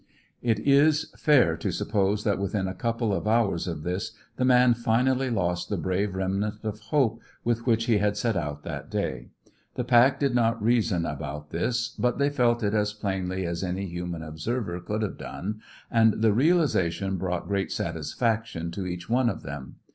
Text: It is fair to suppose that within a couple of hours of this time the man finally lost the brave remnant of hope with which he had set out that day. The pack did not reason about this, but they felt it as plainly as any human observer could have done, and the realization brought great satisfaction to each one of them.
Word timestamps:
It 0.41 0.57
is 0.61 1.13
fair 1.15 1.55
to 1.57 1.71
suppose 1.71 2.23
that 2.23 2.39
within 2.39 2.67
a 2.67 2.73
couple 2.73 3.13
of 3.13 3.27
hours 3.27 3.67
of 3.67 3.83
this 3.83 4.09
time 4.09 4.17
the 4.37 4.45
man 4.45 4.73
finally 4.73 5.29
lost 5.29 5.69
the 5.69 5.77
brave 5.77 6.15
remnant 6.15 6.55
of 6.63 6.79
hope 6.79 7.21
with 7.43 7.67
which 7.67 7.85
he 7.85 7.99
had 7.99 8.17
set 8.17 8.35
out 8.35 8.63
that 8.63 8.89
day. 8.89 9.29
The 9.75 9.83
pack 9.83 10.19
did 10.19 10.33
not 10.33 10.59
reason 10.59 11.05
about 11.05 11.51
this, 11.51 11.89
but 11.89 12.17
they 12.17 12.31
felt 12.31 12.63
it 12.63 12.73
as 12.73 12.93
plainly 12.93 13.45
as 13.45 13.63
any 13.63 13.85
human 13.85 14.23
observer 14.23 14.79
could 14.79 15.03
have 15.03 15.19
done, 15.19 15.61
and 15.91 16.13
the 16.23 16.33
realization 16.33 17.17
brought 17.17 17.47
great 17.47 17.71
satisfaction 17.71 18.71
to 18.71 18.87
each 18.87 19.07
one 19.07 19.29
of 19.29 19.43
them. 19.43 19.75